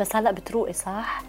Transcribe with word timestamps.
بس 0.00 0.16
هلا 0.16 0.30
بتروقي 0.30 0.72
صح؟ 0.72 1.22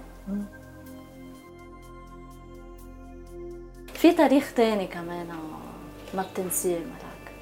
في 3.93 4.13
تاريخ 4.13 4.53
تاني 4.53 4.87
كمان 4.87 5.31
آه، 5.31 6.15
ما 6.15 6.21
بتنسيه 6.31 6.79
ملاك 6.79 7.33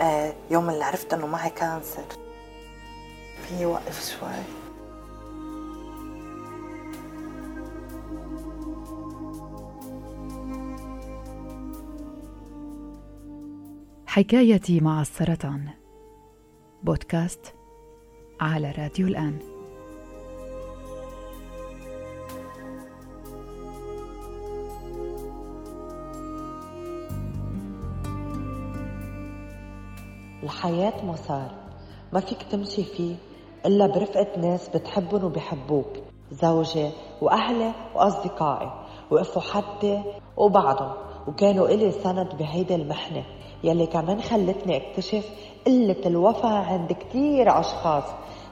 آه 0.00 0.34
يوم 0.50 0.70
اللي 0.70 0.84
عرفت 0.84 1.14
إنه 1.14 1.26
معي 1.26 1.50
كانسر. 1.50 2.04
فيني 3.42 3.66
وقف 3.66 4.18
شوي. 4.20 4.42
حكايتي 14.06 14.80
مع 14.80 15.00
السرطان. 15.00 15.68
بودكاست 16.82 17.54
على 18.40 18.70
راديو 18.70 19.06
الآن. 19.06 19.51
الحياة 30.52 31.04
مسار. 31.04 31.50
ما 32.12 32.20
فيك 32.20 32.42
تمشي 32.42 32.84
فيه 32.84 33.14
إلا 33.66 33.86
برفقة 33.86 34.40
ناس 34.40 34.68
بتحبهم 34.68 35.24
وبحبوك 35.24 35.86
زوجي 36.30 36.90
وأهلي 37.22 37.72
وأصدقائي 37.94 38.70
وقفوا 39.10 39.42
حدي 39.42 40.02
وبعضهم 40.36 40.92
وكانوا 41.28 41.68
إلي 41.68 41.90
سند 41.90 42.36
بهيدي 42.38 42.74
المحنة 42.74 43.24
يلي 43.64 43.86
كمان 43.86 44.20
خلتني 44.20 44.76
أكتشف 44.76 45.30
قلة 45.66 46.06
الوفا 46.06 46.48
عند 46.48 46.92
كتير 46.92 47.60
أشخاص. 47.60 48.04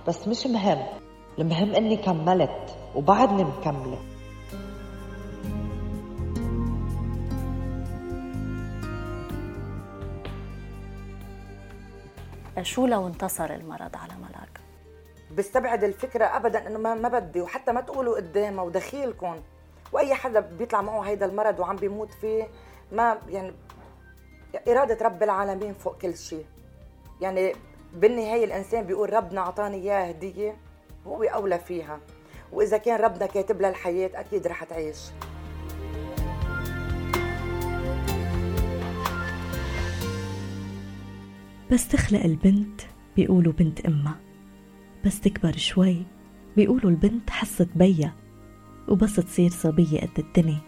بس 0.09 0.29
مش 0.29 0.47
مهم 0.47 0.87
المهم 1.39 1.75
إني 1.75 1.97
كملت 1.97 2.77
وبعدني 2.97 3.45
مكملة. 3.45 3.99
شو 12.63 12.87
لو 12.87 13.07
انتصر 13.07 13.51
المرض 13.51 13.97
على 13.97 14.13
ملاك؟ 14.15 14.61
بستبعد 15.37 15.85
الفكرة 15.85 16.25
ابدا 16.25 16.67
إنه 16.67 16.79
ما, 16.79 16.95
ما 16.95 17.09
بدي 17.09 17.41
وحتى 17.41 17.73
ما 17.73 17.81
تقولوا 17.81 18.17
قدامه 18.17 18.63
ودخيلكم. 18.63 19.37
وأي 19.93 20.15
حدا 20.15 20.41
بيطلع 20.41 20.83
معه 20.83 21.01
هيدا 21.01 21.27
المرض 21.27 21.61
وعم 21.61 21.77
بيموت 21.77 22.13
فيه 22.13 22.49
ما 22.93 23.19
يعني 23.29 23.53
إرادة 24.69 25.05
رب 25.07 25.23
العالمين 25.23 25.73
فوق 25.73 25.99
كل 25.99 26.17
شيء. 26.17 26.47
يعني 27.21 27.53
بالنهاية 27.95 28.45
الإنسان 28.45 28.85
بيقول 28.85 29.13
ربنا 29.13 29.41
أعطاني 29.41 29.77
إياه 29.77 30.09
هدية 30.09 30.57
هو 31.07 31.23
أولى 31.23 31.59
فيها. 31.59 32.01
وإذا 32.53 32.79
كان 32.79 33.01
ربنا 33.01 33.27
كاتب 33.27 33.61
لها 33.61 33.71
الحياة 33.71 34.11
أكيد 34.15 34.47
رح 34.47 34.65
تعيش. 34.65 34.99
بس 41.73 41.89
تخلق 41.89 42.25
البنت 42.25 42.81
بيقولوا 43.17 43.53
بنت 43.53 43.81
أمها 43.81 44.21
بس 45.05 45.21
تكبر 45.21 45.57
شوي 45.57 46.03
بيقولوا 46.57 46.91
البنت 46.91 47.31
حصة 47.31 47.69
بيا 47.77 48.13
وبس 48.89 49.17
تصير 49.17 49.51
صبية 49.51 50.01
قد 50.01 50.19
الدنيا. 50.19 50.61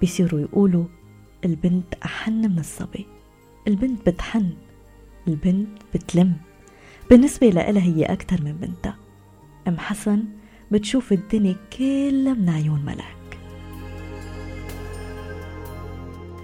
بيصيروا 0.00 0.40
يقولوا 0.40 0.84
البنت 1.44 1.94
أحن 1.94 2.50
من 2.50 2.58
الصبي. 2.58 3.06
البنت 3.68 4.08
بتحن 4.08 4.50
البنت 5.28 5.68
بتلم. 5.94 6.32
بالنسبة 7.10 7.50
لإلها 7.50 7.82
هي 7.82 8.04
أكتر 8.04 8.42
من 8.42 8.52
بنتها. 8.52 8.96
أم 9.68 9.78
حسن 9.78 10.24
بتشوف 10.70 11.12
الدنيا 11.12 11.56
كلها 11.78 12.34
من 12.34 12.48
عيون 12.48 12.84
ملاك 12.84 13.15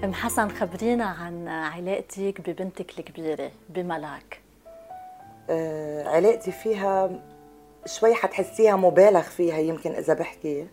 أم 0.04 0.14
حسن 0.14 0.48
خبرينا 0.48 1.04
عن 1.04 1.48
علاقتك 1.48 2.40
ببنتك 2.50 2.98
الكبيرة 2.98 3.50
بملاك. 3.68 4.40
آه 5.50 6.08
علاقتي 6.08 6.52
فيها 6.52 7.10
شوي 7.86 8.14
حتحسيها 8.14 8.76
مبالغ 8.76 9.22
فيها 9.22 9.58
يمكن 9.58 9.92
إذا 9.92 10.14
بحكي. 10.14 10.66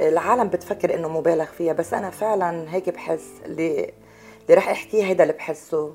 العالم 0.00 0.48
بتفكر 0.48 0.94
إنه 0.94 1.08
مبالغ 1.08 1.44
فيها 1.44 1.72
بس 1.72 1.94
أنا 1.94 2.10
فعلا 2.10 2.74
هيك 2.74 2.90
بحس 2.90 3.30
اللي 3.46 3.92
اللي 4.42 4.54
رح 4.54 4.68
أحكيه 4.68 5.04
هيدا 5.04 5.22
اللي 5.22 5.34
بحسه. 5.34 5.94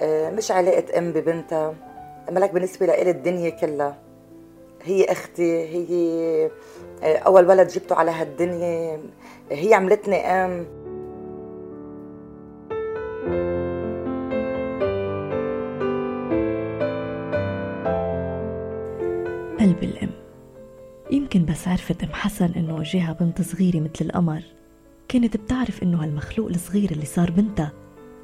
آه 0.00 0.30
مش 0.30 0.50
علاقة 0.50 0.98
أم 0.98 1.12
ببنتها. 1.12 1.74
ملك 2.30 2.50
بالنسبة 2.50 2.86
لإلي 2.86 3.10
الدنيا 3.10 3.50
كلها. 3.50 3.96
هي 4.82 5.04
أختي 5.04 5.68
هي 5.68 6.50
أول 7.02 7.48
ولد 7.48 7.68
جبته 7.68 7.94
على 7.94 8.10
هالدنيا. 8.10 9.00
هي 9.50 9.74
عملتني 9.74 10.16
أم. 10.16 10.87
يمكن 21.28 21.52
بس 21.52 21.68
عرفت 21.68 22.04
أم 22.04 22.12
حسن 22.12 22.52
إنه 22.56 22.82
جاها 22.82 23.12
بنت 23.20 23.42
صغيرة 23.42 23.80
مثل 23.80 24.04
القمر. 24.04 24.42
كانت 25.08 25.36
بتعرف 25.36 25.82
إنه 25.82 26.04
هالمخلوق 26.04 26.48
الصغير 26.48 26.90
اللي 26.90 27.04
صار 27.04 27.30
بنتها 27.30 27.72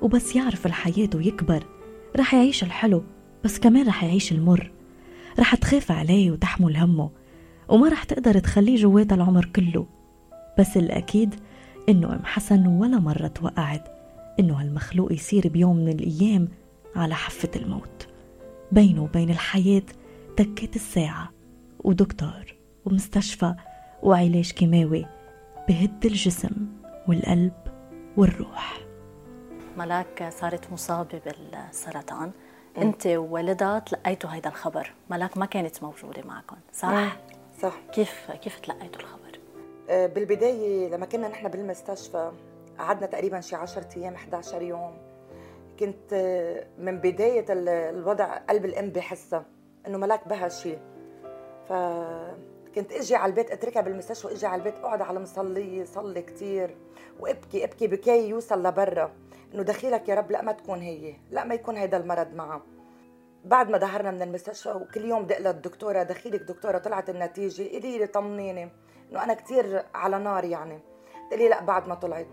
وبس 0.02 0.36
يعرف 0.36 0.66
الحياة 0.66 1.08
ويكبر. 1.14 1.66
رح 2.16 2.34
يعيش 2.34 2.64
الحلو 2.64 3.04
بس 3.44 3.58
كمان 3.58 3.86
رح 3.86 4.04
يعيش 4.04 4.32
المر. 4.32 4.70
رح 5.38 5.54
تخاف 5.54 5.92
عليه 5.92 6.30
وتحمل 6.30 6.76
همه 6.76 7.10
وما 7.68 7.88
رح 7.88 8.04
تقدر 8.04 8.38
تخليه 8.38 8.76
جواتها 8.76 9.16
العمر 9.16 9.44
كله. 9.44 9.86
بس 10.58 10.76
الأكيد 10.76 11.34
إنه 11.88 12.12
أم 12.12 12.24
حسن 12.24 12.66
ولا 12.66 12.98
مرة 12.98 13.26
توقعت 13.26 13.88
إنه 14.40 14.60
هالمخلوق 14.60 15.12
يصير 15.12 15.48
بيوم 15.48 15.76
من 15.76 15.88
الأيام 15.88 16.48
على 16.96 17.14
حافة 17.14 17.50
الموت. 17.56 18.08
بينه 18.72 19.02
وبين 19.02 19.30
الحياة 19.30 19.82
تكت 20.36 20.76
الساعة 20.76 21.32
ودكتور 21.84 22.43
ومستشفى 22.86 23.54
وعلاج 24.02 24.52
كيماوي 24.52 25.06
بهد 25.68 26.06
الجسم 26.06 26.50
والقلب 27.08 27.52
والروح. 28.16 28.78
ملاك 29.76 30.28
صارت 30.32 30.72
مصابة 30.72 31.20
بالسرطان. 31.26 32.32
أنت 32.78 33.06
ووالدها 33.06 33.78
تلقيتوا 33.78 34.30
هيدا 34.30 34.50
الخبر. 34.50 34.92
ملاك 35.10 35.36
ما 35.38 35.46
كانت 35.46 35.82
موجودة 35.82 36.22
معكم 36.22 36.56
صح؟ 36.72 37.16
صح. 37.62 37.74
كيف 37.92 38.30
كيف 38.30 38.58
تلقيتوا 38.60 39.00
الخبر؟ 39.00 39.38
آه، 39.90 40.06
بالبداية 40.06 40.88
لما 40.88 41.06
كنا 41.06 41.28
نحن 41.28 41.48
بالمستشفى 41.48 42.32
قعدنا 42.78 43.06
تقريبا 43.06 43.40
شي 43.40 43.56
10 43.56 43.88
أيام 43.96 44.14
11 44.14 44.62
يوم. 44.62 44.96
كنت 45.80 46.12
آه، 46.12 46.66
من 46.78 46.98
بداية 46.98 47.44
الوضع 47.48 48.36
قلب 48.36 48.64
الأم 48.64 48.90
بحسها 48.90 49.44
إنه 49.86 49.98
ملاك 49.98 50.28
بها 50.28 50.48
شيء 50.48 50.78
فكنت 52.74 52.92
أجي 52.92 53.14
على 53.14 53.30
البيت 53.30 53.50
اتركها 53.50 53.80
بالمستشفى 53.80 54.26
واجي 54.26 54.46
على 54.46 54.58
البيت 54.58 54.74
اقعد 54.78 55.02
على 55.02 55.20
مصلية 55.20 55.84
صلي 55.84 56.22
كثير 56.22 56.76
وابكي 57.20 57.64
ابكي 57.64 57.86
بكي 57.86 58.28
يوصل 58.28 58.66
لبرا. 58.66 59.12
انه 59.54 59.62
دخيلك 59.62 60.08
يا 60.08 60.14
رب 60.14 60.30
لا 60.30 60.42
ما 60.42 60.52
تكون 60.52 60.78
هي 60.80 61.14
لا 61.30 61.44
ما 61.44 61.54
يكون 61.54 61.76
هيدا 61.76 61.96
المرض 61.96 62.34
معها 62.34 62.62
بعد 63.44 63.70
ما 63.70 63.78
ظهرنا 63.78 64.10
من 64.10 64.22
المستشفى 64.22 64.68
وكل 64.68 65.04
يوم 65.04 65.26
دق 65.26 65.38
للدكتوره 65.38 66.02
دخيلك 66.02 66.42
دكتورة 66.42 66.78
طلعت 66.78 67.10
النتيجة 67.10 67.72
قولي 67.72 67.98
لي 67.98 68.06
طمنيني 68.06 68.70
انه 69.10 69.24
أنا 69.24 69.34
كثير 69.34 69.84
على 69.94 70.18
نار 70.18 70.44
يعني. 70.44 70.80
قلت 71.30 71.40
لي 71.40 71.48
لا 71.48 71.62
بعد 71.62 71.88
ما 71.88 71.94
طلعت. 71.94 72.28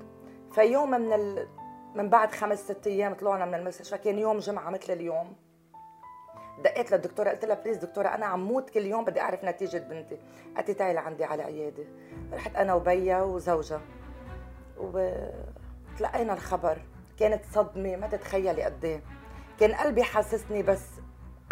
فيوم 0.52 0.92
من 0.92 1.14
ال... 1.14 1.48
من 1.96 2.10
بعد 2.10 2.32
خمس 2.32 2.60
ست 2.60 2.88
أيام 2.88 3.14
طلعنا 3.14 3.46
من 3.46 3.56
المستشفى 3.56 3.98
كان 3.98 4.20
يوم 4.20 4.38
جمعة 4.38 4.70
مثل 4.70 4.94
اليوم. 4.94 5.36
دقيت 6.64 6.92
للدكتورة 6.92 7.30
قلت 7.30 7.46
لها 7.46 7.56
please 7.56 7.78
دكتورة 7.78 8.08
أنا 8.08 8.26
عم 8.26 8.48
موت 8.48 8.70
كل 8.70 8.86
يوم 8.86 9.06
بدي 9.06 9.22
أعرف 9.22 9.44
نتيجة 9.44 9.78
بنتي. 9.78 10.18
قالت 10.56 10.68
لي 10.68 10.74
تعي 10.74 10.94
لعندي 10.94 11.24
على 11.24 11.44
عيادة. 11.44 11.84
رحت 12.34 12.56
أنا 12.56 12.74
وبيا 12.74 13.22
وزوجها 13.22 13.82
وتلقينا 14.78 16.34
الخبر. 16.34 16.78
كانت 17.20 17.42
صدمة 17.54 17.96
ما 17.96 18.08
تتخيلي 18.08 18.64
قد 18.64 18.86
إيه. 18.86 19.02
كان 19.60 19.74
قلبي 19.74 20.04
حاسسني 20.04 20.64
بس 20.64 20.86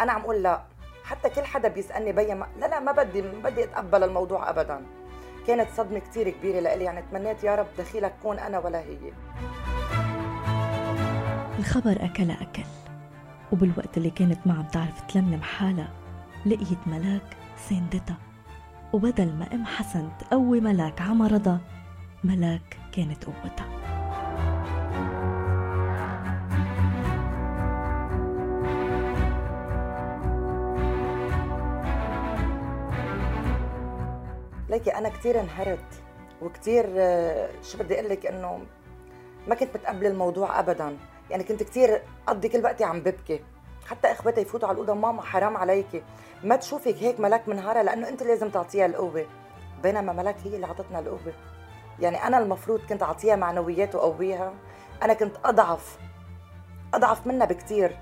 أنا 0.00 0.12
عم 0.12 0.20
أقول 0.20 0.42
لا. 0.42 0.62
حتى 1.04 1.30
كل 1.30 1.44
حدا 1.44 1.68
بيسألني 1.68 2.12
بيا 2.12 2.34
ما 2.34 2.46
لا 2.58 2.66
لا 2.66 2.80
ما 2.80 2.92
بدي 2.92 3.22
ما 3.22 3.50
بدي 3.50 3.64
أتقبل 3.64 4.02
الموضوع 4.02 4.50
ابدا. 4.50 4.86
كانت 5.46 5.68
صدمة 5.76 5.98
كثير 5.98 6.30
كبيرة 6.30 6.60
لإلي. 6.60 6.84
يعني 6.84 7.02
تمنيت 7.10 7.44
يا 7.44 7.54
رب 7.54 7.66
دخيلك 7.78 8.14
كون 8.22 8.38
أنا 8.38 8.58
ولا 8.58 8.80
هي. 8.80 9.12
الخبر 11.58 12.04
أكل 12.04 12.30
أكل. 12.30 12.62
وبالوقت 13.52 13.96
اللي 13.96 14.10
كانت 14.10 14.46
ما 14.46 14.54
عم 14.54 14.62
تعرف 14.62 15.00
تلملم 15.00 15.42
حالها 15.42 15.88
لقيت 16.46 16.78
ملاك 16.86 17.36
ساندتها. 17.68 18.16
وبدل 18.92 19.32
ما 19.32 19.54
أم 19.54 19.64
حسن 19.64 20.08
تقوي 20.18 20.60
ملاك 20.60 21.00
عمرضها 21.00 21.60
ملاك 22.24 22.78
كانت 22.92 23.24
قوتها. 23.24 23.66
عليكي 34.68 34.90
أنا 34.90 35.08
كثير 35.08 35.40
انهرت 35.40 36.02
وكثير 36.42 36.84
آه، 36.96 37.50
شو 37.62 37.78
بدي 37.78 37.94
أقول 37.94 38.10
لك 38.10 38.26
إنه 38.26 38.60
ما 39.48 39.54
كنت 39.54 39.68
متقبله 39.76 40.08
الموضوع 40.08 40.60
ابدا. 40.60 40.96
يعني 41.30 41.44
كنت 41.44 41.62
كثير 41.62 42.02
أقضي 42.28 42.48
كل 42.48 42.64
وقتي 42.64 42.84
عم 42.84 43.00
ببكي. 43.00 43.44
حتى 43.86 44.12
إخواتي 44.12 44.40
يفوتوا 44.40 44.68
على 44.68 44.74
الأوضة 44.74 44.94
ماما 44.94 45.22
حرام 45.22 45.56
عليكي. 45.56 46.02
ما 46.44 46.56
تشوفك 46.56 46.96
هيك 46.96 47.20
ملاك 47.20 47.48
منهارة 47.48 47.82
لأنه 47.82 48.08
أنت 48.08 48.22
لازم 48.22 48.50
تعطيها 48.50 48.86
القوة. 48.86 49.26
بينما 49.82 50.12
ملاك 50.12 50.36
هي 50.44 50.54
اللي 50.54 50.66
اعطتنا 50.66 50.98
القوة. 50.98 51.32
يعني 52.00 52.26
أنا 52.26 52.38
المفروض 52.38 52.80
كنت 52.80 53.02
أعطيها 53.02 53.36
معنويات 53.36 53.94
وقويها. 53.94 54.52
أنا 55.02 55.14
كنت 55.14 55.36
أضعف 55.44 55.98
أضعف 56.94 57.26
منها 57.26 57.46
بكثير 57.46 57.96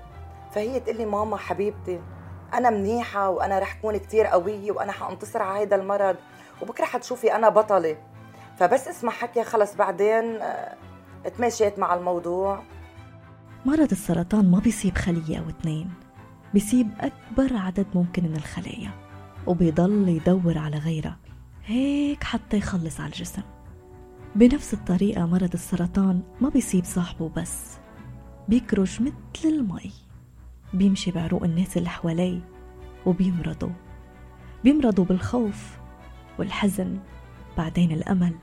فهي 0.51 0.79
تقول 0.79 0.97
لي 0.97 1.05
ماما 1.05 1.37
حبيبتي 1.37 2.01
أنا 2.53 2.69
منيحة 2.69 3.29
وأنا 3.29 3.59
رح 3.59 3.77
كون 3.81 3.97
كثير 3.97 4.25
قوية 4.25 4.71
وأنا 4.71 4.91
حانتصر 4.91 5.41
على 5.41 5.63
هذا 5.63 5.75
المرض 5.75 6.15
وبكرة 6.61 6.85
حتشوفي 6.85 7.35
أنا 7.35 7.49
بطلة. 7.49 7.97
فبس 8.57 8.87
اسمع 8.87 9.11
حكي 9.11 9.43
خلص 9.43 9.75
بعدين 9.75 10.41
آه، 10.41 10.75
تماشيت 11.37 11.79
مع 11.79 11.93
الموضوع. 11.93 12.59
مرض 13.69 13.91
السرطان 13.91 14.51
ما 14.51 14.59
بيصيب 14.59 14.97
خلية 14.97 15.39
أو 15.39 15.49
اثنين 15.49 15.89
بيصيب 16.53 16.87
أكبر 16.99 17.57
عدد 17.57 17.85
ممكن 17.95 18.23
من 18.23 18.35
الخلايا 18.35 18.91
وبيضل 19.47 20.09
يدور 20.09 20.57
على 20.57 20.77
غيرها 20.77 21.17
هيك 21.65 22.23
حتى 22.23 22.57
يخلص 22.57 22.99
على 22.99 23.09
الجسم. 23.13 23.41
بنفس 24.35 24.73
الطريقة 24.73 25.25
مرض 25.25 25.53
السرطان 25.53 26.21
ما 26.41 26.49
بيصيب 26.49 26.85
صاحبه 26.85 27.29
بس 27.29 27.77
بيكرج 28.47 29.01
مثل 29.01 29.13
المي 29.45 29.91
بيمشي 30.73 31.11
بعروق 31.11 31.43
الناس 31.43 31.77
اللي 31.77 31.89
حواليه 31.89 32.41
وبيمرضوا 33.05 33.73
بيمرضوا 34.63 35.05
بالخوف 35.05 35.77
والحزن 36.39 36.99
بعدين 37.57 37.91
الأمل 37.91 38.33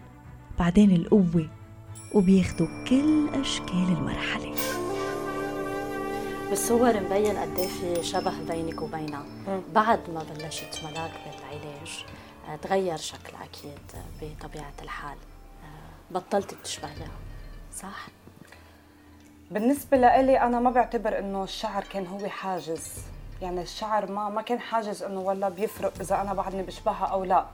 بعدين 0.58 0.90
القوة 0.90 1.48
وبياخدوا 2.14 2.84
كل 2.88 3.28
أشكال 3.28 3.88
المرحلة. 3.98 4.85
بالصور 6.50 7.00
مبين 7.00 7.36
قد 7.36 7.58
إيه 7.58 7.68
في 7.68 8.02
شبه 8.02 8.32
بينك 8.48 8.82
وبينها. 8.82 9.24
بعد 9.74 10.10
ما 10.10 10.22
بلشت 10.34 10.80
ملاك 10.84 11.10
بالعلاج 11.26 12.04
آه، 12.48 12.56
تغير 12.56 12.96
شكلها 12.96 13.44
أكيد 13.44 13.78
بطبيعة 14.22 14.72
الحال. 14.82 15.16
آه، 15.64 16.14
بطلت 16.14 16.54
بتشبهيها 16.54 17.10
صح؟ 17.76 18.06
بالنسبة 19.50 19.96
لإلي 19.96 20.40
أنا 20.40 20.60
ما 20.60 20.70
بعتبر 20.70 21.18
إنه 21.18 21.44
الشعر 21.44 21.84
كان 21.84 22.06
هو 22.06 22.28
حاجز. 22.28 22.88
يعني 23.42 23.62
الشعر 23.62 24.10
ما 24.12 24.28
ما 24.28 24.42
كان 24.42 24.60
حاجز 24.60 25.02
إنه 25.02 25.20
والله 25.20 25.48
بيفرق 25.48 25.92
إذا 26.00 26.20
أنا 26.20 26.34
بعدني 26.34 26.62
بشبهها 26.62 27.06
أو 27.06 27.24
لا. 27.24 27.46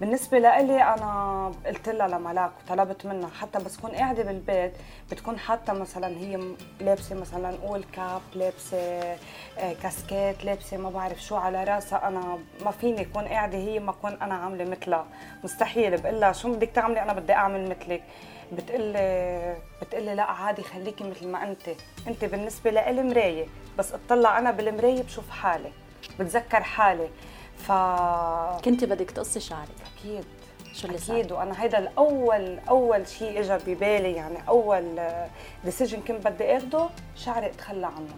بالنسبة 0.00 0.38
لإلي 0.38 0.82
أنا 0.82 1.52
قلت 1.66 1.88
لها 1.88 2.08
لملاك 2.08 2.50
وطلبت 2.64 3.06
منها 3.06 3.28
حتى 3.28 3.58
بس 3.58 3.76
كون 3.76 3.90
قاعدة 3.90 4.22
بالبيت 4.22 4.72
بتكون 5.10 5.38
حتى 5.38 5.72
مثلا 5.72 6.06
هي 6.16 6.40
لابسة 6.80 7.14
مثلا 7.16 7.50
نقول 7.50 7.84
كاب 7.92 8.20
لابسة 8.34 8.78
آه، 9.58 9.72
كاسكيت 9.82 10.44
لابسة 10.44 10.76
ما 10.76 10.90
بعرف 10.90 11.22
شو 11.22 11.36
على 11.36 11.64
راسها. 11.64 12.08
أنا 12.08 12.38
ما 12.64 12.70
فيني 12.70 13.04
كون 13.04 13.24
قاعدة 13.24 13.58
هي 13.58 13.78
ما 13.80 13.92
كون 13.92 14.12
أنا 14.22 14.34
عاملة 14.34 14.64
مثلها. 14.64 15.06
مستحيل. 15.44 15.96
بقول 15.96 16.20
لها 16.20 16.32
شو 16.32 16.52
بدك 16.54 16.68
تعملي؟ 16.70 17.02
أنا 17.02 17.12
بدي 17.12 17.32
أعمل 17.32 17.68
مثلك. 17.70 18.02
بتقلي 18.52 19.56
بتقلي 19.82 20.14
لا 20.14 20.22
عادي 20.22 20.62
خليكي 20.62 21.04
مثل 21.04 21.28
ما 21.28 21.42
أنت. 21.42 21.68
أنت 22.06 22.24
بالنسبة 22.24 22.70
لإلي 22.70 23.02
مرايه 23.02 23.46
بس 23.78 23.92
اطلع 23.92 24.38
أنا 24.38 24.50
بالمراية 24.50 25.02
بشوف 25.02 25.30
حالي 25.30 25.72
بتذكر 26.20 26.62
حالي. 26.62 27.08
ف 27.58 27.72
كنت 28.64 28.84
بدك 28.84 29.10
تقصي 29.10 29.40
شعرك؟ 29.40 29.68
أكيد 29.96 30.24
شو 30.74 30.86
اللي 30.86 30.98
أكيد. 30.98 31.32
وأنا 31.32 31.62
هيدا 31.62 31.78
الأول 31.78 32.58
أول 32.68 33.08
شيء 33.08 33.40
اجى 33.40 33.64
ببالي 33.66 34.12
يعني 34.12 34.38
أول 34.48 35.00
ديسيجن 35.64 36.00
كنت 36.00 36.26
بدي 36.26 36.56
آخده 36.56 36.88
شعري 37.16 37.46
اتخلى 37.46 37.86
عنه. 37.86 38.14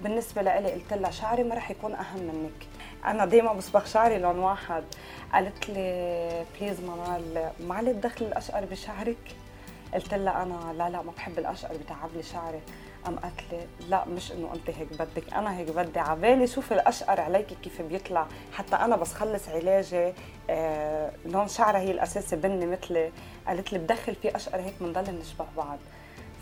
بالنسبة 0.00 0.42
لإلي 0.42 0.72
قلت 0.72 0.92
لها 0.92 1.10
شعري 1.10 1.42
ما 1.42 1.54
رح 1.54 1.70
يكون 1.70 1.94
أهم 1.94 2.20
منك. 2.20 2.66
أنا 3.04 3.24
دائما 3.24 3.52
بصبغ 3.52 3.84
شعري 3.84 4.18
لون 4.18 4.38
واحد. 4.38 4.84
قالت 5.32 5.68
لي 5.68 6.44
بليز 6.60 6.80
منال 6.80 7.50
ما 7.60 7.74
علي 7.74 7.92
تدخل 7.92 8.24
الأشقر 8.24 8.64
بشعرك؟ 8.64 9.36
قلت 9.94 10.14
لها 10.14 10.42
أنا 10.42 10.72
لا 10.72 10.88
لا 10.88 11.02
ما 11.02 11.12
بحب 11.16 11.38
الأشقر 11.38 11.76
بتعب 11.76 12.10
لي 12.16 12.22
شعري. 12.22 12.60
قام 13.04 13.18
قالت 13.18 13.40
لي 13.52 13.66
لا 13.88 14.04
مش 14.04 14.32
إنه 14.32 14.50
أنت 14.54 14.70
هيك 14.70 14.88
بدك 14.92 15.32
أنا 15.34 15.56
هيك 15.58 15.70
بدي. 15.70 16.00
عبالي 16.00 16.46
شوف 16.46 16.72
الأشقر 16.72 17.20
عليكي 17.20 17.54
كيف 17.54 17.82
بيطلع. 17.82 18.26
حتى 18.52 18.76
أنا 18.76 18.96
بس 18.96 19.12
خلص 19.12 19.48
علاجي 19.48 20.12
آه 20.50 21.12
لون 21.26 21.48
شعرها 21.48 21.80
هي 21.80 21.90
الأساسي 21.90 22.36
بني 22.36 22.66
مثلي. 22.66 23.12
قالت 23.46 23.72
لي 23.72 23.78
بدخل 23.78 24.14
فيه 24.14 24.36
أشقر 24.36 24.60
هيك 24.60 24.74
بنضل 24.80 25.14
نشبه 25.14 25.46
بعض. 25.56 25.78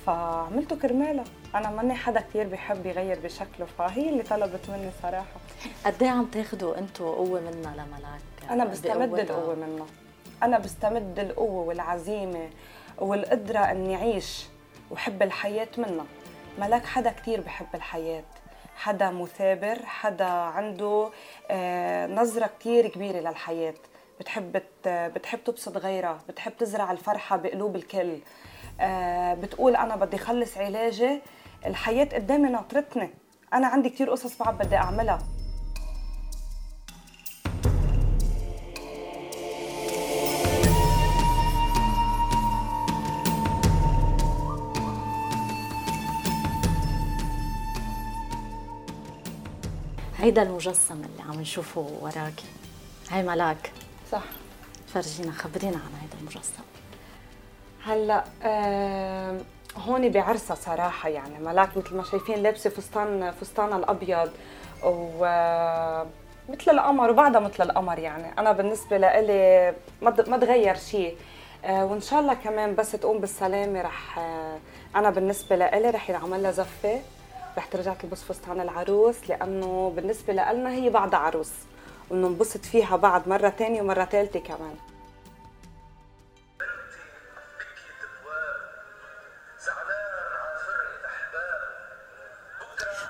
فعملته 0.06 0.76
كرمالها. 0.76 1.24
أنا 1.54 1.70
ماني 1.70 1.94
حدا 1.94 2.20
كثير 2.20 2.46
بيحب 2.46 2.86
يغير 2.86 3.18
بشكله 3.20 3.66
فهي 3.78 4.08
اللي 4.08 4.22
طلبت 4.22 4.70
مني 4.70 4.90
صراحة. 5.02 5.40
قد 5.86 6.02
إيه 6.02 6.10
عم 6.10 6.24
تاخذوا 6.24 6.78
أنتم 6.78 7.04
قوة 7.04 7.40
منها 7.40 7.74
لملاك 7.74 8.50
أنا 8.50 8.64
بستمد 8.64 9.18
القوة 9.18 9.54
منها. 9.54 9.86
أنا 10.42 10.58
بستمد 10.58 11.18
القوة 11.18 11.64
والعزيمة. 11.64 12.48
والقدرة 12.98 13.58
اني 13.58 13.96
اعيش 13.96 14.46
وحب 14.90 15.22
الحياة 15.22 15.68
منها 15.78 16.04
ملاك 16.58 16.84
حدا 16.86 17.10
كثير 17.10 17.40
بحب 17.40 17.66
الحياة. 17.74 18.24
حدا 18.76 19.10
مثابر 19.10 19.78
حدا 19.84 20.24
عنده 20.24 21.10
آه، 21.50 22.06
نظرة 22.06 22.50
كثير 22.60 22.88
كبيرة 22.88 23.18
للحياة. 23.18 23.74
بتحب 24.20 24.62
بتحب 24.86 25.44
تبسط 25.44 25.76
غيرها 25.76 26.18
بتحب 26.28 26.56
تزرع 26.56 26.90
الفرحة 26.92 27.36
بقلوب 27.36 27.76
الكل. 27.76 28.18
آه، 28.80 29.34
بتقول 29.34 29.76
أنا 29.76 29.96
بدي 29.96 30.18
خلص 30.18 30.58
علاجي. 30.58 31.20
الحياة 31.66 32.04
قدامي 32.04 32.48
ناطرتني. 32.48 33.10
أنا 33.54 33.66
عندي 33.66 33.90
كثير 33.90 34.10
قصص 34.10 34.38
بعد 34.38 34.58
بدي 34.58 34.76
أعملها. 34.76 35.18
هيدا 50.24 50.42
المجسم 50.42 50.94
اللي 50.94 51.22
عم 51.22 51.40
نشوفه 51.40 51.80
وراكي 52.00 52.44
هاي 53.10 53.22
ملاك. 53.22 53.72
صح. 54.12 54.22
فرجينا 54.94 55.32
خبرينا 55.32 55.76
عن 55.76 55.92
هيدا 56.02 56.14
المجسم. 56.20 56.62
هلأ 57.84 58.24
آه 58.42 59.40
هون 59.76 60.08
بعرسها 60.08 60.54
صراحة 60.54 61.08
يعني. 61.08 61.38
ملاك 61.38 61.76
مثل 61.76 61.96
ما 61.96 62.02
شايفين 62.02 62.42
لابسة 62.42 62.70
فستان 62.70 63.30
فستانها 63.40 63.78
الأبيض 63.78 64.30
و 64.84 65.24
مثل 66.48 66.70
القمر 66.70 67.10
وبعدها 67.10 67.40
مثل 67.40 67.62
القمر 67.62 67.98
يعني. 67.98 68.38
أنا 68.38 68.52
بالنسبة 68.52 68.98
لإلي 68.98 69.74
ما 70.02 70.36
تغير 70.38 70.76
شيء 70.76 71.16
آه 71.64 71.84
وإن 71.84 72.00
شاء 72.00 72.20
الله 72.20 72.34
كمان 72.34 72.74
بس 72.74 72.92
تقوم 72.92 73.18
بالسلامة 73.18 73.82
رح 73.82 74.18
آه 74.18 74.58
أنا 74.96 75.10
بالنسبة 75.10 75.56
لإلي 75.56 75.90
رح 75.90 76.10
ينعمل 76.10 76.42
لها 76.42 76.50
زفة. 76.50 77.00
رح 77.58 77.66
ترجع 77.66 77.94
تلبس 77.94 78.22
فستان 78.22 78.60
العروس 78.60 79.16
لأنه 79.28 79.92
بالنسبة 79.96 80.32
لنا 80.32 80.70
هي 80.70 80.90
بعد 80.90 81.14
عروس 81.14 81.50
وننبسط 82.10 82.64
فيها 82.64 82.96
بعد 82.96 83.28
مرة 83.28 83.50
ثانية 83.50 83.82
ومرة 83.82 84.04
ثالثه 84.04 84.40
كمان. 84.40 84.76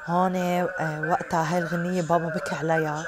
هون 0.06 0.36
آه، 0.36 1.10
وقتها 1.10 1.54
هاي 1.54 1.58
الغنية 1.58 2.02
بابا 2.02 2.28
بكى 2.28 2.54
عليها. 2.54 3.04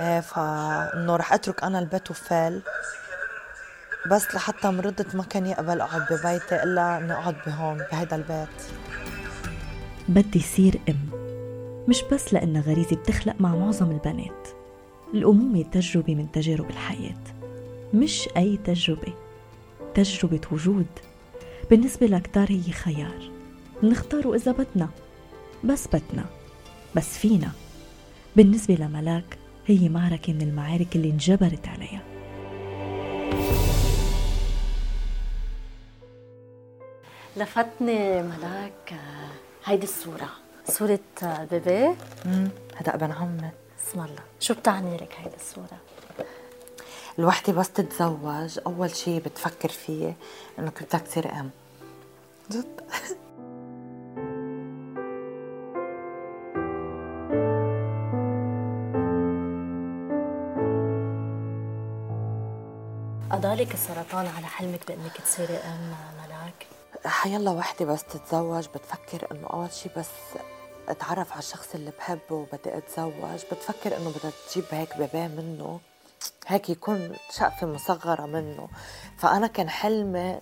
آه، 0.00 0.20
فإنه 0.20 1.16
رح 1.16 1.32
أترك 1.32 1.64
أنا 1.64 1.78
البيت 1.78 2.10
وفال 2.10 2.62
بس 4.10 4.34
لحتى 4.34 4.68
مرضت 4.68 5.14
ما 5.14 5.24
كان 5.24 5.46
يقبل 5.46 5.80
أقعد 5.80 6.02
ببيتي 6.10 6.62
إلا 6.62 6.98
إني 6.98 7.12
أقعد 7.12 7.36
بهون 7.46 7.86
بهيدا 7.92 8.16
البيت. 8.16 8.48
بدي 10.08 10.40
صير 10.40 10.80
أم. 10.88 10.96
مش 11.88 12.02
بس 12.12 12.34
لأنها 12.34 12.62
غريزة 12.62 12.96
بتخلق 12.96 13.34
مع 13.40 13.54
معظم 13.54 13.90
البنات. 13.90 14.48
الأمومة 15.14 15.62
تجربة 15.62 16.14
من 16.14 16.32
تجارب 16.32 16.70
الحياة 16.70 17.24
مش 17.94 18.28
أي 18.36 18.56
تجربة. 18.56 19.12
تجربة 19.94 20.40
وجود. 20.52 20.86
بالنسبة 21.70 22.06
لكتار 22.06 22.46
هي 22.50 22.72
خيار. 22.72 23.30
نختاره 23.82 24.34
إذا 24.34 24.52
بدنا. 24.52 24.88
بس 25.64 25.86
بدنا. 25.86 26.24
بس 26.96 27.18
فينا. 27.18 27.50
بالنسبة 28.36 28.74
لملاك 28.74 29.38
هي 29.66 29.88
معركة 29.88 30.32
من 30.32 30.42
المعارك 30.42 30.96
اللي 30.96 31.10
انجبرت 31.10 31.68
عليها. 31.68 32.02
لفتني 37.36 38.22
ملاك 38.22 38.94
هيدي 39.68 39.84
الصورة 39.84 40.28
صورة 40.68 41.00
بيبي. 41.22 41.94
هذا 42.76 42.94
ابن 42.94 43.12
عمي. 43.12 43.50
اسم 43.88 44.00
الله. 44.00 44.22
شو 44.40 44.54
بتعني 44.54 44.96
لك 44.96 45.14
هيدي 45.18 45.36
الصورة؟ 45.36 45.78
الوحدة 47.18 47.52
بس 47.52 47.70
تتزوج. 47.70 48.58
أول 48.66 48.96
شي 48.96 49.20
بتفكر 49.20 49.68
فيه 49.68 50.14
إنه 50.58 50.70
بدك 50.70 51.00
تصير 51.00 51.32
أم. 51.32 51.50
جد؟ 52.50 52.80
أضالك 63.32 63.74
السرطان 63.74 64.26
على 64.26 64.46
حلمك 64.46 64.80
بأنك 64.88 65.20
تصيري 65.24 65.56
أم 65.56 65.94
ملاك؟ 66.18 66.27
حيلا 67.08 67.50
وحدة 67.50 67.84
بس 67.84 68.04
تتزوج 68.04 68.66
بتفكر 68.66 69.32
إنه 69.32 69.46
أول 69.46 69.72
شي 69.72 69.88
بس 69.96 70.10
أتعرف 70.88 71.32
على 71.32 71.38
الشخص 71.38 71.74
اللي 71.74 71.90
بحبه 71.90 72.34
وبدي 72.34 72.78
أتزوج 72.78 73.44
بتفكر 73.52 73.96
إنه 73.96 74.10
بدها 74.10 74.32
تجيب 74.48 74.64
هيك 74.70 74.96
بيبي 74.96 75.28
منه 75.28 75.80
هيك 76.46 76.70
يكون 76.70 77.16
شقفة 77.30 77.66
مصغرة 77.66 78.26
منه 78.26 78.68
فأنا 79.18 79.46
كان 79.46 79.70
حلمي 79.70 80.40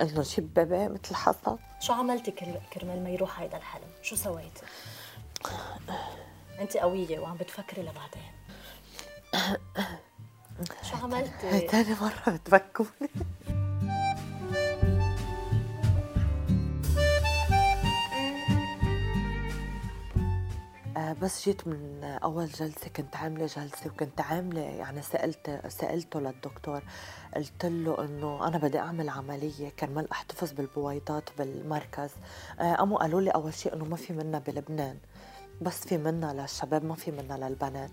إنه 0.00 0.22
جيب 0.22 0.54
بيبي 0.54 0.88
مثل 0.88 1.14
حصى 1.14 1.56
شو 1.80 1.92
عملتي 1.92 2.30
كرمال 2.72 3.04
ما 3.04 3.10
يروح 3.10 3.40
هيدا 3.40 3.56
الحلم؟ 3.56 3.88
شو 4.02 4.16
سويتي؟ 4.16 4.62
أنت 6.60 6.76
قوية 6.76 7.18
وعم 7.18 7.36
بتفكري 7.36 7.82
لبعدين 7.82 8.32
شو 10.90 10.96
عملتي؟ 10.96 11.46
هي 11.46 11.60
تاني 11.60 11.96
مرة 12.00 12.36
بتفكوني 12.36 13.10
بس 21.22 21.44
جيت 21.44 21.68
من 21.68 22.04
أول 22.04 22.46
جلسة 22.46 22.88
كنت 22.96 23.16
عاملة 23.16 23.46
جلسة 23.46 23.86
وكنت 23.86 24.20
عاملة 24.20 24.60
يعني 24.60 25.02
سألت 25.02 25.60
سألته 25.68 26.20
للدكتور 26.20 26.82
قلت 27.36 27.66
له 27.66 28.04
إنه 28.04 28.48
أنا 28.48 28.58
بدي 28.58 28.78
أعمل 28.78 29.08
عملية 29.08 29.68
كرمال 29.68 30.10
أحتفظ 30.10 30.52
بالبويضات 30.52 31.30
بالمركز. 31.38 32.10
قاموا 32.58 32.98
قالوا 32.98 33.20
لي 33.20 33.30
أول 33.30 33.54
شيء 33.54 33.74
إنه 33.74 33.84
ما 33.84 33.96
في 33.96 34.12
منا 34.12 34.38
بلبنان 34.38 34.98
بس 35.62 35.86
في 35.86 35.98
منا 35.98 36.32
للشباب 36.32 36.84
ما 36.84 36.94
في 36.94 37.10
منا 37.10 37.34
للبنات. 37.48 37.90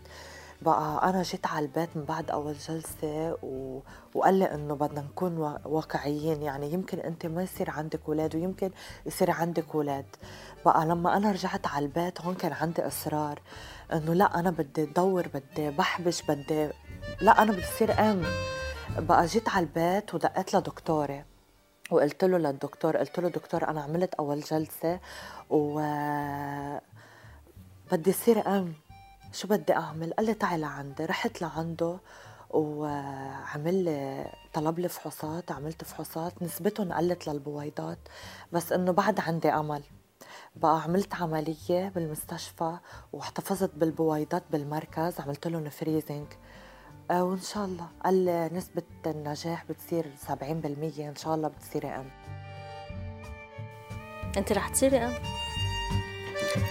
بقى 0.63 1.09
أنا 1.09 1.23
جيت 1.23 1.47
على 1.47 1.65
البيت 1.65 1.89
من 1.97 2.03
بعد 2.03 2.31
أول 2.31 2.53
جلسة 2.53 3.37
و... 3.43 3.79
وقال 4.15 4.33
لي 4.39 4.45
إنه 4.53 4.75
بدنا 4.75 5.01
نكون 5.01 5.37
واقعيين 5.65 6.41
يعني 6.41 6.73
يمكن 6.73 6.99
أنت 6.99 7.25
ما 7.25 7.43
يصير 7.43 7.69
عندك 7.69 7.99
أولاد 8.07 8.35
ويمكن 8.35 8.71
يصير 9.05 9.31
عندك 9.31 9.65
أولاد 9.75 10.05
بقى 10.65 10.85
لما 10.85 11.17
أنا 11.17 11.31
رجعت 11.31 11.67
على 11.67 11.85
البيت 11.85 12.21
هون 12.21 12.35
كان 12.35 12.53
عندي 12.53 12.87
إصرار 12.87 13.39
إنه 13.93 14.13
لا 14.13 14.39
أنا 14.39 14.51
بدي 14.51 14.83
أدور 14.83 15.27
بدي 15.27 15.69
بحبش 15.69 16.21
بدي 16.21 16.69
لا 17.21 17.41
أنا 17.43 17.51
بدي 17.51 17.63
أصير 17.63 17.99
أم. 17.99 18.23
بقى 18.97 19.25
جيت 19.25 19.49
على 19.49 19.65
البيت 19.65 20.13
ودقيت 20.15 20.55
لدكتوري 20.55 21.23
وقلت 21.91 22.23
له 22.23 22.37
للدكتور 22.37 22.97
قلت 22.97 23.19
له 23.19 23.29
دكتور 23.29 23.67
أنا 23.69 23.81
عملت 23.81 24.13
أول 24.13 24.39
جلسة 24.39 24.99
و 25.49 25.79
بدي 27.91 28.11
أصير 28.11 28.47
أم. 28.47 28.73
شو 29.33 29.47
بدي 29.47 29.73
أعمل؟ 29.75 30.13
قال 30.13 30.25
لي 30.25 30.33
تعي 30.33 30.57
لعندي. 30.57 31.05
رحت 31.05 31.41
لعنده 31.41 31.97
وعمل 32.49 33.83
لي 33.85 34.25
طلب 34.53 34.79
لي 34.79 34.89
فحوصات 34.89 35.51
عملت 35.51 35.83
فحوصات. 35.83 36.43
نسبتهم 36.43 36.93
قلت 36.93 37.27
للبويضات. 37.29 37.99
بس 38.51 38.71
إنه 38.71 38.91
بعد 38.91 39.19
عندي 39.19 39.49
أمل. 39.49 39.83
بقى 40.55 40.81
عملت 40.81 41.15
عملية 41.15 41.89
بالمستشفى 41.89 42.77
واحتفظت 43.13 43.71
بالبويضات 43.75 44.43
بالمركز. 44.51 45.19
عملت 45.19 45.47
لهم 45.47 45.69
فريزنج 45.69 46.27
آه 47.11 47.23
وإن 47.23 47.39
شاء 47.41 47.65
الله. 47.65 47.87
قال 48.05 48.49
نسبة 48.53 48.83
النجاح 49.05 49.65
بتصير 49.65 50.11
70% 50.27 51.07
إن 51.09 51.15
شاء 51.15 51.35
الله 51.35 51.47
بتصيري 51.47 51.87
أم. 51.87 52.09
أنت 54.37 54.51
رح 54.51 54.69
تصيري 54.69 54.97
أم؟ 54.97 55.13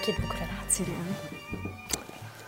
أكيد 0.03 0.15
بكرة 0.15 0.43
رح 0.43 0.65
تصيري 0.69 0.93
أم. 0.93 1.72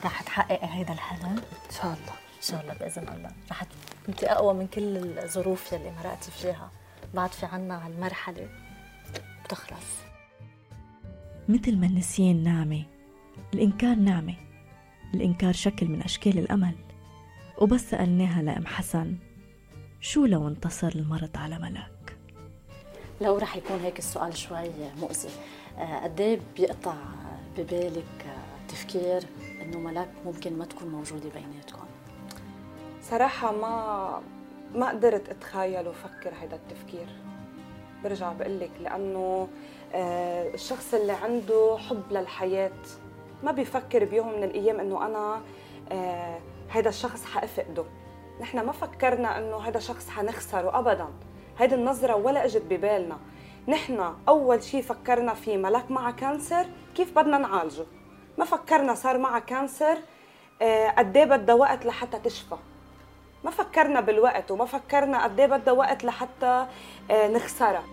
رح 0.04 0.22
تحققي 0.22 0.68
هيدا 0.78 0.92
الحلم؟ 0.92 1.36
إن 1.36 1.70
شاء 1.70 1.84
الله. 1.84 2.12
إن 2.36 2.42
شاء 2.42 2.60
الله 2.60 2.74
بإذن 2.74 3.08
الله. 3.08 3.30
رح 3.50 3.62
أنت 4.08 4.24
أقوى 4.24 4.54
من 4.54 4.66
كل 4.66 5.18
الظروف 5.18 5.72
يلي 5.72 5.90
مرقتي 5.90 6.30
فيها. 6.30 6.70
بعد 7.14 7.30
في 7.30 7.46
عنا 7.46 7.86
هالمرحلة 7.86 8.48
بتخلص. 9.44 9.86
مثل 11.48 11.76
ما 11.76 11.86
النسيان 11.86 12.42
نعمة 12.42 12.82
الإنكار 13.54 13.94
نعمة 13.94 14.34
الإنكار 15.14 15.52
شكل 15.52 15.86
من 15.86 16.02
أشكال 16.02 16.38
الأمل. 16.38 16.74
وبس 17.58 17.80
سألناها 17.80 18.42
لأم 18.42 18.66
حسن 18.66 19.16
شو 20.00 20.26
لو 20.26 20.48
انتصر 20.48 20.88
المرض 20.88 21.36
على 21.36 21.58
ملاك؟ 21.58 22.16
لو 23.20 23.38
رح 23.38 23.56
يكون 23.56 23.80
هيك 23.80 23.98
السؤال 23.98 24.36
شوي 24.36 24.70
مؤذي. 25.00 25.28
آه، 25.78 26.04
قد 26.04 26.20
إيه 26.20 26.40
بيقطع 26.56 26.94
ببالك 27.58 28.26
تفكير؟ 28.68 29.22
إنه 29.64 29.78
ملاك 29.78 30.10
ممكن 30.24 30.58
ما 30.58 30.64
تكون 30.64 30.88
موجودة 30.88 31.28
بيناتكم. 31.34 31.86
صراحة 33.02 33.52
ما 33.52 34.22
ما 34.74 34.88
قدرت 34.88 35.28
أتخيل 35.28 35.88
وفكر 35.88 36.32
هذا 36.42 36.56
التفكير. 36.56 37.06
برجع 38.04 38.32
بقول 38.32 38.60
لك 38.60 38.70
لأنه 38.80 39.48
آه، 39.94 40.54
الشخص 40.54 40.94
اللي 40.94 41.12
عنده 41.12 41.76
حب 41.88 42.02
للحياة 42.10 42.72
ما 43.42 43.52
بيفكر 43.52 44.04
بيوم 44.04 44.36
من 44.36 44.44
الأيام 44.44 44.80
إنه 44.80 45.06
أنا 45.06 45.40
هذا 46.68 46.86
آه، 46.86 46.88
الشخص 46.88 47.24
حأفقده. 47.24 47.84
نحن 48.40 48.60
ما 48.60 48.72
فكرنا 48.72 49.38
إنه 49.38 49.56
هذا 49.56 49.78
الشخص 49.78 50.08
حنخسره 50.08 50.78
أبدا. 50.78 51.08
هيدي 51.58 51.74
النظرة 51.74 52.14
ولا 52.14 52.44
إجت 52.44 52.62
ببالنا. 52.70 53.18
نحن 53.68 54.14
أول 54.28 54.62
شيء 54.62 54.82
فكرنا 54.82 55.34
فيه 55.34 55.56
ملاك 55.56 55.90
معها 55.90 56.10
cancer 56.10 56.66
كيف 56.94 57.18
بدنا 57.18 57.38
نعالجه؟ 57.38 57.84
ما 58.38 58.44
فكرنا 58.44 58.94
صار 58.94 59.18
معها 59.18 59.38
cancer 59.38 59.98
آه، 60.62 60.90
قد 60.90 61.16
إيه 61.16 61.24
بدها 61.24 61.54
وقت 61.54 61.86
لحتى 61.86 62.18
تشفى. 62.18 62.56
ما 63.44 63.50
فكرنا 63.50 64.00
بالوقت 64.00 64.50
وما 64.50 64.64
فكرنا 64.64 65.24
قد 65.24 65.40
إيه 65.40 65.46
بدها 65.46 65.74
وقت 65.74 66.04
لحتى 66.04 66.66
نخسرها. 67.10 67.84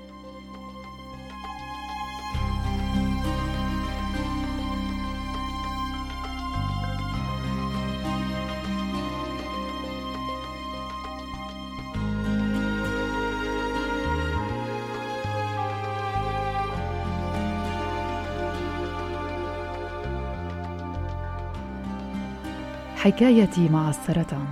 حكايتي 23.02 23.70
مع 23.70 23.90
السرطان. 23.90 24.48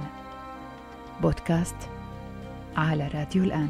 بودكاست 1.21 1.75
على 2.77 3.07
راديو 3.07 3.43
الآن. 3.43 3.69